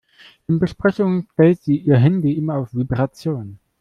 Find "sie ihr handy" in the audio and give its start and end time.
1.61-2.33